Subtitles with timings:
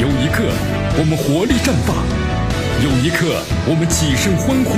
[0.00, 0.44] 有一刻
[0.96, 1.94] 我们活力绽放，
[2.80, 3.36] 有一刻
[3.68, 4.72] 我们起身欢呼，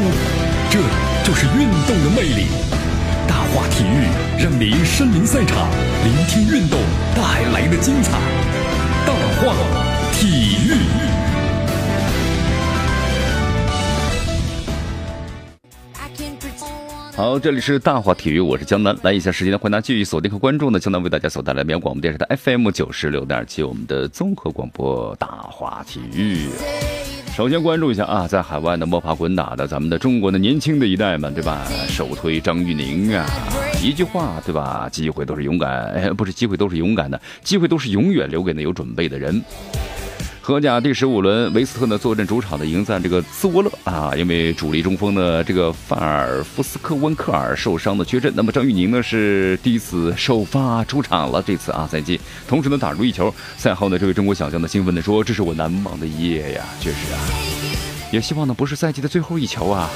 [0.68, 0.82] 这
[1.22, 2.50] 就是运动的魅力。
[3.28, 4.10] 大话体育
[4.42, 5.70] 让您身临赛场，
[6.02, 6.76] 聆听运动
[7.14, 7.22] 带
[7.54, 8.18] 来的精彩。
[9.06, 9.54] 大话
[10.10, 10.61] 体
[17.22, 18.98] 好，这里是大话体育，我是江南。
[19.02, 26.48] 来一下时间的欢迎大家继续锁定和关注呢，江南为大家所带来绵阳广播电视台 FM 九十六点七，我们的综合广播大话体育。
[27.32, 31.64] 首先关注一下啊，在海外的摸爬滚打的咱们的中国的年轻的一代们，对吧？
[31.86, 33.24] 首推张玉宁啊，
[33.80, 34.88] 一句话，对吧？
[34.90, 39.40] 机会都是勇敢，哎，不是机会都是勇敢的，机会都是永远留给那有准备的人。
[40.44, 53.32] 荷甲第十五轮，维斯特呢坐镇主场的迎战这个兹沃勒啊，因为主力中锋呢这个范尔夫斯科温克尔受伤的缺阵，那么张玉宁呢是第一次首发出场了，这次啊赛季，同时呢打入一球。
[53.56, 57.22] 赛后呢，这位中国小将呢兴奋地说：“这是我难忘的一夜呀！”确实啊，
[58.10, 59.88] 也希望呢不是赛季的最后一球啊。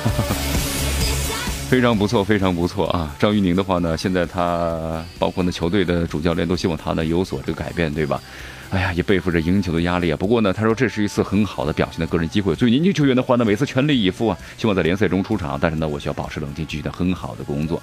[1.69, 3.12] 非常不错，非常不错啊！
[3.19, 8.22] 张玉宁的话呢，现在他包括呢球队的主教练都希望他呢有所这个改变，对吧？
[8.70, 10.17] 哎呀，也背负着赢球的压力啊。
[10.17, 12.55] 不过呢，他说这是一次很好的表现的个人机会。
[12.55, 15.56] 作为年轻球员的话呢，每次全力以赴啊，希望在联赛中出场。
[15.61, 17.81] 但是呢，我需要保持冷静，继续的很好的工作。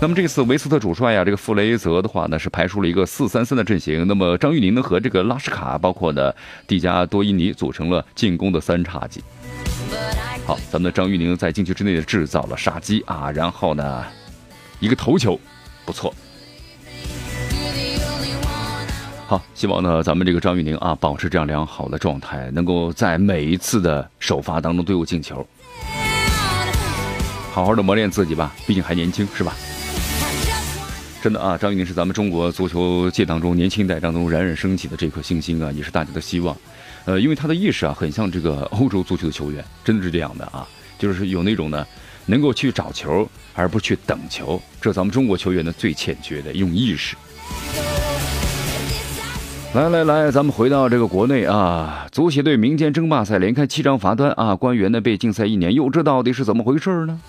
[0.00, 4.06] 那么这次维斯特主帅呀，这个弗雷泽的话呢，是排出了一个四三三的阵型。
[4.06, 6.32] 那么张玉宁呢和这个拉什卡，包括呢
[6.66, 9.22] 蒂加多伊尼组成了进攻的三叉戟。
[10.46, 14.04] 好，咱们的张玉宁在禁区之内制造了杀机啊，然后呢
[14.80, 15.38] 一个头球，
[15.84, 16.14] 不错。
[19.28, 25.46] 好，希望呢，咱们这个张玉宁啊，保持这样良好的状态，能够在每一次的首发当中都有进球，
[27.52, 29.54] 好好的磨练自己吧，毕竟还年轻，是吧？
[31.20, 36.56] 真的啊，张玉宁是咱们中国足球界当中年轻一代当中冉冉升起的这颗星星啊，也是大家的希望。
[37.04, 40.66] 呃，因为他的意识啊，很像这个欧洲足球的球员，真的是这样的啊，
[40.98, 41.86] 就是有那种呢，
[42.24, 47.14] 能够去找球，而不去等球，这咱们中国球员呢最欠缺的一种意识。
[49.74, 57.20] 来来来，咱们回到这个国内啊，足协队民间争霸赛连开七张罚单啊，官员呢被禁赛一年，又，这到底是怎么回事呢？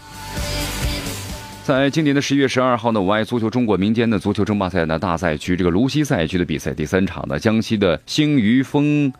[1.65, 9.11] 在今年的十一月十二号呢，我爱足球中国民间的足球争霸赛呢大赛区这个芦西赛区的比赛第三场呢，江西的星鱼风，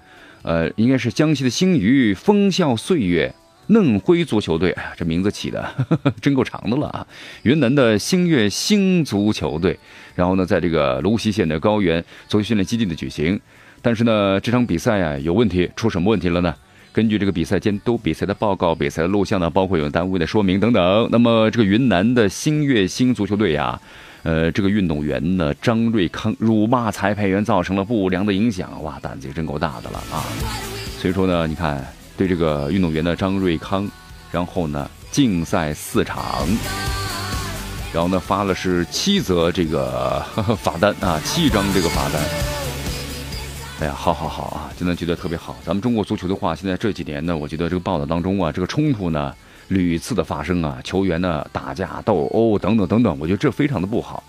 [0.44, 3.34] 呃，应该是江西的星鱼风笑岁月。
[3.70, 5.64] 嫩灰足球队，哎呀，这名字起的
[6.20, 7.06] 真够长的了啊！
[7.44, 9.78] 云南的星月星足球队，
[10.16, 13.40] 然后呢，在这个泸西县的高原足球训练基地的举行，
[13.82, 16.54] 但是呢，这场比赛呀有问题，出什么问题了呢？
[16.92, 21.08] 根据这个比赛监督比赛的报告、比赛的录像呢，包括有单位的说明等等。
[21.12, 23.80] 那么这个云南的星月星足球队呀，
[24.24, 30.26] 呃，这个运动员呢张瑞康辱骂裁判员，造成了不良的影响，哇，胆子也真够大的了啊！
[30.98, 31.99] 所以说呢，你看。
[32.20, 33.90] 对这个运动员的张瑞康，
[34.30, 36.46] 然后呢禁赛四场，
[37.94, 40.22] 然后呢发了是七则这个
[40.62, 42.22] 罚单啊，七张这个罚单。
[43.80, 45.56] 哎呀，好好好啊，真的觉得特别好。
[45.64, 49.34] 咱们中国足球的话，现在这几年呢，我觉得这个报道当中啊，这个冲突呢
[49.70, 54.22] 屡次的发生啊，球员呢打架斗殴等等等等，我觉得这非常的不好。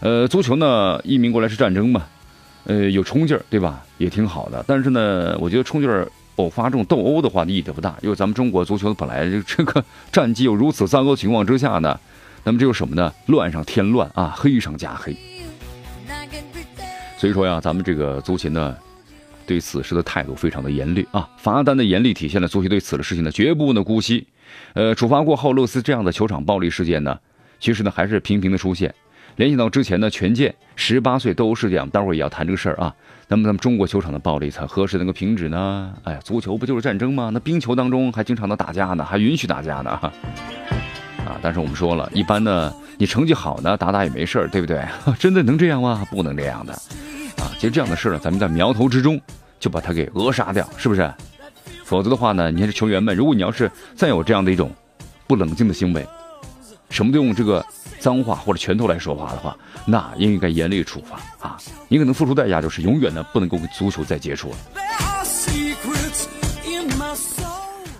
[0.00, 2.02] 呃，足球呢一名过来是战争嘛，
[2.64, 3.82] 呃有冲劲儿对吧？
[3.96, 4.62] 也挺好的。
[4.68, 6.06] 但是呢，我觉得冲劲儿。
[6.36, 11.98] 偶发这种斗殴的话，意义都不大，因为咱们中国足球本来这个战绩又如此糟糕情况之下呢，
[12.42, 13.12] 那么这有什么呢？
[13.26, 15.16] 乱上添乱啊，黑上加黑。
[17.16, 18.76] 所以说呀，咱们这个足协呢，
[19.46, 24.26] 对此事的态度非常的严厉啊，罚单的严厉体现了足协对此的事情呢绝不呢姑息。
[24.74, 27.18] 呃，处罚过后，类似这样的球场暴力事件呢，
[27.60, 28.94] 其实呢还是频频的出现。
[29.36, 32.94] 联系到之前的权健十八岁斗殴事件，待会儿也要谈这个事儿啊。
[33.34, 35.92] 那么咱们中国球场的暴力才何时能够停止呢？
[36.04, 37.30] 哎呀，足球不就是战争吗？
[37.34, 41.36] 那冰球当中还经常的打架呢，还允许打架呢，啊！
[41.42, 44.84] 但是我们说了一般呢，你成绩好呢，打打也没事儿，对不对？
[45.18, 46.06] 真的能这样吗？
[46.12, 46.72] 不能这样的，
[47.42, 47.50] 啊！
[47.58, 49.20] 其实这样的事呢，咱们在苗头之中
[49.58, 51.12] 就把它给扼杀掉，是不是？
[51.84, 54.70] 否则的话呢，你看这球员们，如果你要是再有这样的一种
[55.26, 56.06] 不冷静的行为，
[56.94, 57.64] 什么都用这个。
[58.00, 59.56] 脏话或者拳头来说话的话，
[59.86, 61.56] 那应该严厉处罚啊！
[61.88, 64.56] 你可能付出代价就是永远呢不能够跟足球再接触了。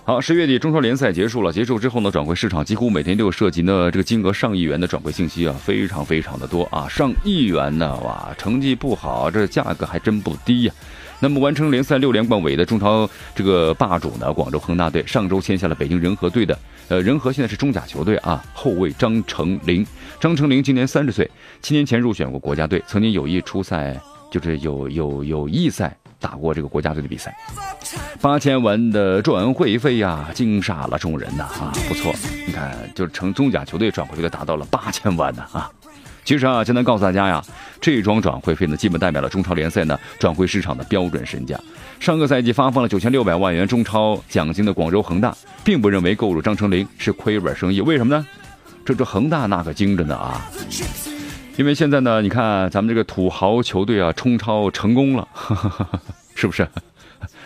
[0.07, 10.73] 好，十月底中超联赛结束了，结束之后呢，转会市场几乎每天都有涉及呢这个金额上亿元的转会信息啊，非常非常的多啊，上亿元呢，哇，成绩不好，这价格还真不低呀。
[11.19, 16.55] 那么完成联赛六连冠伟的中超这个霸主呢，广州恒大队上周签下了北京人和队的。
[16.87, 18.45] 呃，仁和现在是中甲球队啊。
[18.53, 19.83] 后卫张成林，
[20.19, 21.27] 张成林今年三十岁，
[21.63, 23.99] 七年前入选过国家队，曾经有意出赛，
[24.29, 27.35] 就是有有有意赛打过这个国家队的比赛。
[28.21, 31.43] 八千万的转会费呀，惊煞了众人呐！
[31.43, 32.13] 啊，不错，
[32.47, 35.43] 你看，就成中甲球队转会费达到了八千万呢！
[35.51, 35.69] 啊，
[36.23, 37.43] 其实啊，现在告诉大家呀，
[37.79, 41.59] 这桩转会费呢，基本代表了中超联赛呢转会市场的标准身价。
[41.99, 48.25] 上个赛季发放了九千六百万元中超奖金的广州恒大，并不认为购入张成林是亏本生意，为什么呢？
[48.83, 50.49] 这这恒大那可精着呢啊！
[51.57, 55.25] 因为现在呢，你看咱们这个土豪球队啊，冲超成功了，
[56.35, 56.67] 是不是？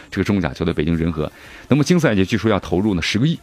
[0.10, 1.32] 这个中甲球队北京人和，
[1.68, 3.38] 那么新赛季据说要投入呢十个亿，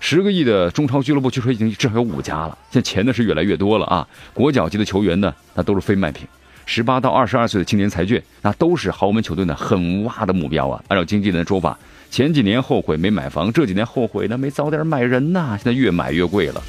[0.00, 4.08] 十个亿的中超俱乐部据说已经至少有五家了，现在钱呢是越来越多了啊！
[4.32, 6.26] 国脚级的球员呢，那都是非卖品，
[6.64, 10.82] 十八到二十二岁的青年才俊，那都是豪门球队呢狠挖的目标啊！
[10.88, 11.78] 按照经纪人的说法，
[12.10, 16.62] 前几年后悔没买房，这几年后悔呢没早点买人呐，现在越买越贵了。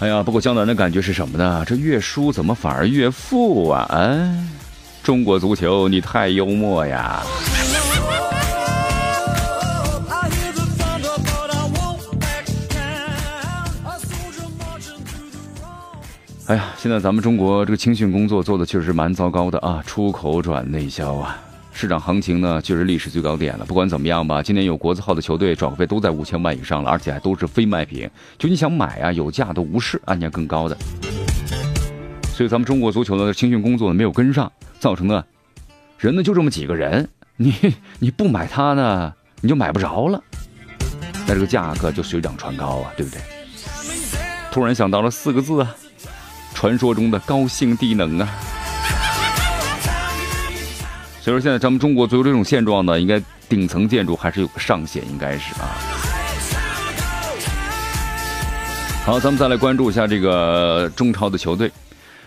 [0.00, 1.64] 哎呀，不过江南的感觉是什么呢？
[1.66, 3.84] 这越输怎么反而越富啊？
[3.90, 4.32] 哎，
[5.02, 7.20] 中国足球你太幽默呀！
[16.46, 21.40] 哎呀，现在咱们中国这个青训工作做的确实蛮糟糕的啊，出口转内销啊。
[21.80, 23.64] 市场行情呢，就是历史最高点了。
[23.64, 28.10] 不管怎么样吧，今年有国字号的球队转会费都在五千万以上了，而且还都是非卖品。
[28.36, 30.76] 就你想买啊，有价都无视，案件更高的。
[32.34, 35.24] 所以咱们中国足球的青训工作呢没有跟上，造成的，
[36.00, 37.54] 人呢就这么几个人，你
[38.00, 40.20] 你不买它呢，你就买不着了，
[41.28, 43.20] 那这个价格就水涨船高啊，对不对？
[44.50, 45.76] 突然想到了四个字啊，
[46.54, 48.28] 传说中的高性低能啊。
[51.28, 55.76] 所以说，现在咱们中国足球这种现状呢，应该顶层建筑还是有个上限，应该是啊。
[59.04, 61.70] 好，咱们再来关注一下这个中超的球队。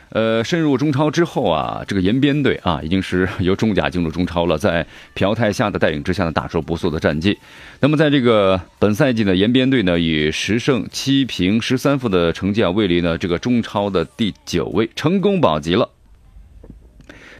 [0.09, 7.35] 呃，深入中超之后啊，这个延边队啊，已经是 由中甲进入中超了，在朴泰夏的带领之下呢，打出不错的战绩。
[7.79, 15.89] 那么，在这个本赛季呢，延边队呢以十胜七平十三负的成绩啊，位列呢这个中超的第九位，成功保级了。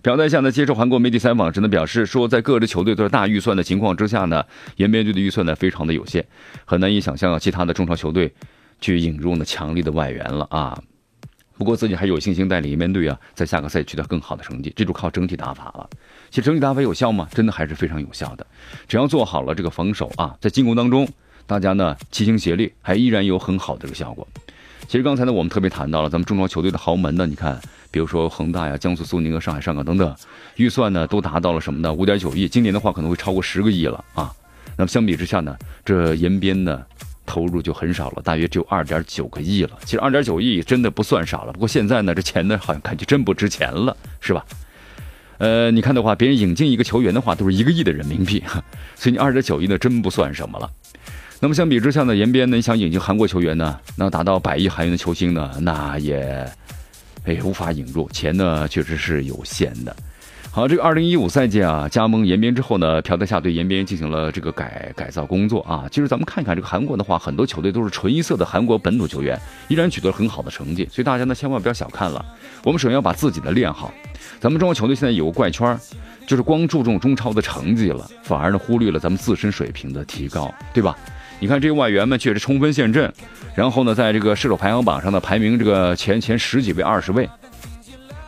[0.03, 4.44] 朴泰夏呢接受韩国媒体采访时呢表示说，在各支球队都是大预算的情况之下呢，
[4.77, 6.25] 延边队的预算呢非常的有限，
[6.65, 8.33] 很难以想象其他的中超球队
[8.80, 10.75] 去引入呢强力的外援了啊。
[11.56, 15.88] 不过自己还有信心带领延边队啊，在下个赛季取得更好的成绩，这就靠整体打法了。
[16.31, 17.30] 其实整体打法有效吗？
[17.31, 18.48] 真的还是非常有效的。
[18.88, 21.07] 只要做好了这个防守啊，在进攻当中，
[21.45, 24.27] 大家呢齐心协力，还依然有很好的这个效果。
[24.88, 27.60] 其实刚才呢，我们特别谈到了咱们中超球队的豪门呢，你看。
[27.94, 30.16] 比如说恒大呀、江苏苏宁和上海上港等等，
[30.56, 31.92] 预算呢都达到了什么呢？
[31.92, 34.31] 五点九亿，今年的话可能会超过十个亿了啊。
[34.78, 36.81] 那么相比之下呢，这延边呢
[37.25, 39.72] 投入就很少了，大约只有二点九个亿了。
[39.83, 44.45] 其实二点九亿真的不算少了，不过现在呢这钱呢好像感觉真不值钱了，是吧？
[45.39, 48.42] 呃，你看的话，别人引进一个球员的话都是一个亿的人民币，
[48.95, 50.72] 所以你二点九亿呢真不算什么了。
[51.43, 56.47] 那么相比之下呢，延边呢想引进韩国球员呢，那达到百亿韩元的球星呢，那也。
[57.25, 59.95] 哎，无法引入，钱呢确实是有限的。
[60.51, 65.88] 好，这个二零一五赛季啊，加盟延边之后呢，朴德夏对延边进行了这个改改造工作啊。
[65.91, 70.88] 其实咱们看一看这个韩国的话，很多球队都是纯一色的韩国本土球员，依然取得了很好的成绩。
[70.91, 72.23] 所以大家呢千万不要小看了，
[72.63, 73.91] 我们首先要把自己的练好。
[74.39, 75.79] 咱们中国球队现在有个怪圈，
[76.27, 80.95] 就是光注重中超的成绩了，反而呢忽略了咱们自身水平的提高，对吧？
[81.41, 83.12] 你看这些外援们确实冲锋陷阵，
[83.55, 87.27] 然后呢，在这个射手排行榜上呢排名这个前前十几位、二十位。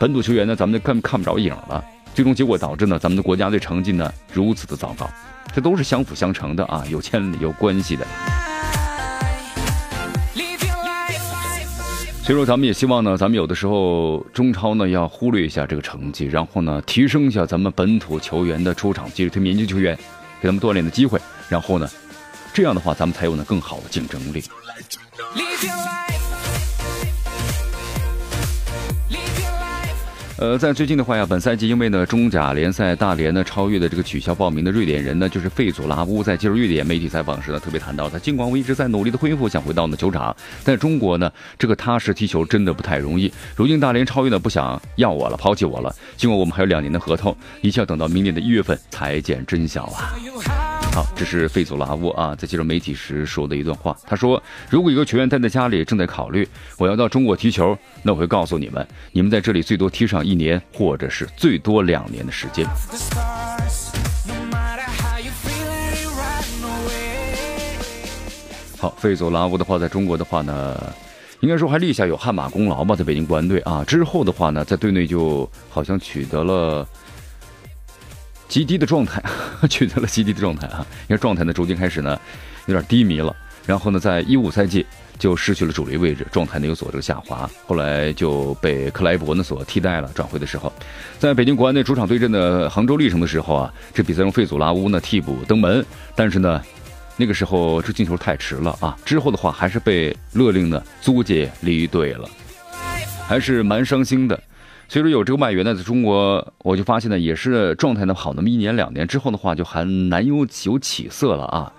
[0.00, 1.82] 本土球员呢，咱们就看看不着影了。
[2.12, 5.08] 最终结果导致呢，咱们的国家队成绩呢如此的糟糕，
[5.54, 8.04] 这都是相辅相成的啊，有牵有关系的。
[12.24, 19.96] 所以说，咱们也希望呢，咱们有的时候中超呢要忽略一下这个成绩，然后呢提升一下咱们本土球员的出场机会，推年轻球员
[20.42, 21.88] 给他们锻炼的机会，然后呢。
[22.54, 24.44] 这样的话，咱们才有呢更好的竞争力。
[30.36, 43.32] 呃，在最近的话呀，本赛季因为呢中甲联赛大连呢超越的这个取消报名的瑞典人呢，就是费佐拉乌，在接受瑞典媒体采访时呢，特别谈到，他尽管我一直在努力的恢复，想回到呢球场，但中国呢这个踏实踢球真的不太容易。
[43.56, 45.94] 如今大连超越呢不想要我了，抛弃我了。
[46.16, 50.14] 尽管我们还有两年的合同，一切要等到明年的一月份才见真晓啊。
[50.94, 53.96] 好，这是费佐拉沃啊，在接受媒体时说的一段话。
[54.06, 56.48] 他说：“如果一个球员待在家里，正在考虑
[56.78, 62.64] 我要到中国踢球，那我会告诉你们，你们在这里最多踢上一年，或者是最多两年的时间。”
[68.78, 70.80] 好，费佐拉沃的话，在中国的话呢，
[71.40, 73.82] 应该说还立下有汗马功劳吧，在北京国安队啊。
[73.84, 76.86] 之后的话呢，在队内就好像取得了
[78.54, 79.20] 极低的状态，
[79.68, 80.86] 取得了极低的状态啊！
[81.08, 82.16] 因为状态呢逐渐开始呢
[82.66, 83.34] 有点低迷了，
[83.66, 84.86] 然后呢在一五赛季
[85.18, 90.08] 就失去了主力位置，状态呢有所这个下滑，后来就被克莱伯呢所替代了。
[90.14, 90.72] 转会的时候，
[91.18, 95.84] 在北京国安队主场对阵的杭州历城的时候啊，这比赛中费祖拉乌呢替补登门，
[96.14, 96.62] 但是呢
[97.16, 98.96] 那个时候这进球太迟了啊！
[99.04, 102.28] 之后的话还是被勒令呢租借离队了，
[103.26, 104.40] 还是蛮伤心的。
[104.88, 111.72] 所以说有这个外援呢，在中国我就发现呢，也是状态呢好那么一年两年之后的话，就还难有有起色了啊！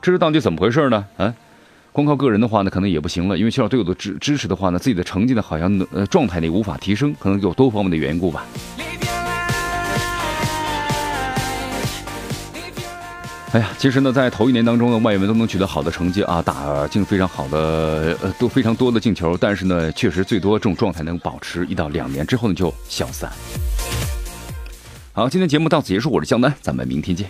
[0.00, 1.04] 这是到底怎么回事呢？
[1.16, 1.34] 啊，
[1.92, 8.44] 光靠个人的话呢，可能也不行了，因为缺少队友的支支持的话呢，自己的成绩呢好像呃状态呢无法提升，可能有多方面的缘故吧。
[13.52, 19.36] 哎呀，其实呢，在头一年当中呢，外援们都能取得好的成绩啊，打进非常好的呃，都非常多的进球。
[19.38, 23.30] 但是呢，确实最多这种状态能保持一到两年之后呢，就消散。
[25.12, 27.28] 好，今天节目到此结束，我是江南，咱们明天见。